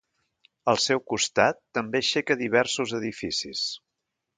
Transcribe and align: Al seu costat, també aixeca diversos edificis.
Al 0.73 0.79
seu 0.85 1.01
costat, 1.11 1.61
també 1.79 2.03
aixeca 2.03 2.41
diversos 2.43 2.99
edificis. 3.05 3.67